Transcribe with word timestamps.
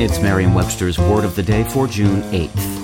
It's 0.00 0.20
Merriam 0.20 0.54
Webster's 0.54 0.96
Word 0.96 1.24
of 1.24 1.34
the 1.34 1.42
Day 1.42 1.64
for 1.64 1.88
June 1.88 2.22
8th. 2.30 2.78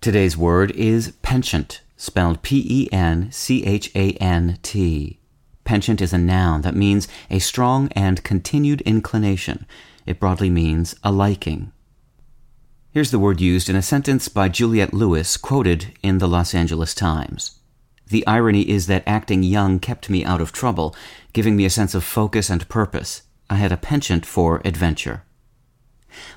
Today's 0.00 0.38
word 0.38 0.70
is 0.70 1.12
penchant, 1.20 1.82
spelled 1.98 2.40
P 2.40 2.64
E 2.66 2.88
N 2.90 3.30
C 3.30 3.66
H 3.66 3.94
A 3.94 4.12
N 4.12 4.58
T. 4.62 5.20
Penchant 5.64 6.00
is 6.00 6.14
a 6.14 6.18
noun 6.18 6.62
that 6.62 6.74
means 6.74 7.06
a 7.28 7.38
strong 7.38 7.88
and 7.88 8.24
continued 8.24 8.80
inclination. 8.80 9.66
It 10.06 10.18
broadly 10.18 10.48
means 10.48 10.94
a 11.04 11.12
liking. 11.12 11.70
Here's 12.92 13.10
the 13.10 13.18
word 13.18 13.42
used 13.42 13.68
in 13.68 13.76
a 13.76 13.82
sentence 13.82 14.30
by 14.30 14.48
Juliette 14.48 14.94
Lewis, 14.94 15.36
quoted 15.36 15.92
in 16.02 16.16
the 16.16 16.26
Los 16.26 16.54
Angeles 16.54 16.94
Times. 16.94 17.59
The 18.10 18.26
irony 18.26 18.68
is 18.68 18.88
that 18.88 19.04
acting 19.06 19.44
young 19.44 19.78
kept 19.78 20.10
me 20.10 20.24
out 20.24 20.40
of 20.40 20.52
trouble, 20.52 20.94
giving 21.32 21.56
me 21.56 21.64
a 21.64 21.70
sense 21.70 21.94
of 21.94 22.02
focus 22.02 22.50
and 22.50 22.68
purpose. 22.68 23.22
I 23.48 23.54
had 23.54 23.70
a 23.70 23.76
penchant 23.76 24.26
for 24.26 24.60
adventure. 24.64 25.22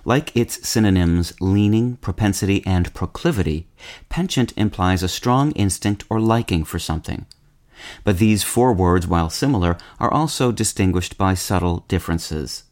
Like 0.05 0.35
its 0.35 0.67
synonyms 0.67 1.33
leaning, 1.41 1.97
propensity, 1.97 2.63
and 2.65 2.93
proclivity, 2.93 3.67
penchant 4.07 4.53
implies 4.55 5.01
a 5.01 5.07
strong 5.07 5.51
instinct 5.53 6.05
or 6.11 6.19
liking 6.19 6.63
for 6.63 6.77
something. 6.77 7.25
But 8.03 8.19
these 8.19 8.43
four 8.43 8.71
words, 8.71 9.07
while 9.07 9.31
similar, 9.31 9.75
are 9.99 10.13
also 10.13 10.51
distinguished 10.51 11.17
by 11.17 11.33
subtle 11.33 11.85
differences. 11.87 12.65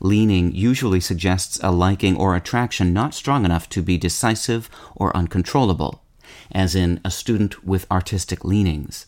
Leaning 0.00 0.50
usually 0.54 1.00
suggests 1.00 1.60
a 1.62 1.70
liking 1.70 2.16
or 2.16 2.34
attraction 2.34 2.94
not 2.94 3.12
strong 3.12 3.44
enough 3.44 3.68
to 3.68 3.82
be 3.82 3.98
decisive 3.98 4.70
or 4.94 5.14
uncontrollable, 5.14 6.02
as 6.52 6.74
in 6.74 7.00
a 7.04 7.10
student 7.10 7.64
with 7.64 7.90
artistic 7.90 8.44
leanings 8.44 9.06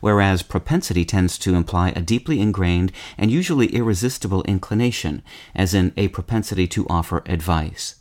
whereas 0.00 0.42
propensity 0.42 1.04
tends 1.04 1.38
to 1.38 1.54
imply 1.54 1.90
a 1.90 2.02
deeply 2.02 2.40
ingrained 2.40 2.92
and 3.18 3.30
usually 3.30 3.66
irresistible 3.74 4.42
inclination, 4.44 5.22
as 5.54 5.74
in 5.74 5.92
a 5.96 6.08
propensity 6.08 6.66
to 6.68 6.86
offer 6.88 7.22
advice. 7.26 7.96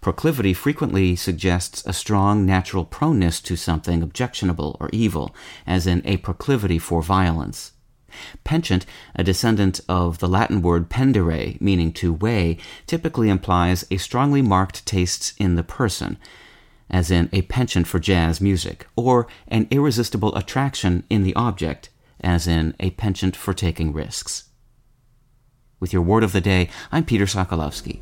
Proclivity 0.00 0.52
frequently 0.52 1.14
suggests 1.14 1.84
a 1.86 1.92
strong 1.92 2.44
natural 2.44 2.84
proneness 2.84 3.40
to 3.40 3.56
something 3.56 4.02
objectionable 4.02 4.76
or 4.80 4.90
evil, 4.92 5.34
as 5.66 5.86
in 5.86 6.02
a 6.04 6.16
proclivity 6.18 6.78
for 6.78 7.02
violence. 7.02 7.72
Penchant, 8.42 8.84
a 9.14 9.22
descendant 9.22 9.80
of 9.88 10.18
the 10.18 10.28
Latin 10.28 10.62
word 10.62 10.90
pendere, 10.90 11.60
meaning 11.60 11.92
to 11.92 12.12
weigh, 12.12 12.58
typically 12.88 13.28
implies 13.28 13.86
a 13.88 13.98
strongly 13.98 14.42
marked 14.42 14.84
taste 14.84 15.32
in 15.38 15.54
the 15.54 15.62
person, 15.62 16.18
as 16.90 17.10
in 17.10 17.28
a 17.32 17.42
penchant 17.42 17.86
for 17.86 17.98
jazz 17.98 18.40
music, 18.40 18.86
or 18.96 19.26
an 19.48 19.68
irresistible 19.70 20.34
attraction 20.36 21.04
in 21.08 21.22
the 21.22 21.34
object, 21.34 21.88
as 22.20 22.46
in 22.46 22.74
a 22.80 22.90
penchant 22.90 23.36
for 23.36 23.54
taking 23.54 23.92
risks. 23.92 24.50
With 25.78 25.92
your 25.92 26.02
word 26.02 26.24
of 26.24 26.32
the 26.32 26.40
day, 26.40 26.68
I'm 26.92 27.04
Peter 27.04 27.24
Sokolowski. 27.24 28.00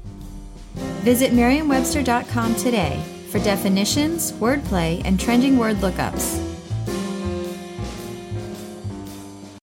Visit 1.03 1.33
Merriam-Webster.com 1.33 2.55
today 2.57 3.03
for 3.31 3.39
definitions, 3.41 4.33
wordplay, 4.33 5.03
and 5.05 5.21
trending 5.21 5.59
word 5.59 5.77
lookups. 5.77 6.48